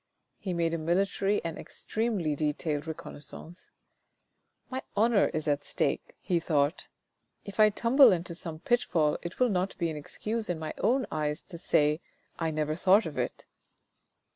[0.39, 3.69] He made a military and extremely detailed reconnaissance."
[4.71, 6.87] My honour is at stake," he thought."
[7.45, 11.05] If I tumble into some pitfall it will not be an excuse in my own
[11.11, 13.45] eyes to say, * I never thought of it.'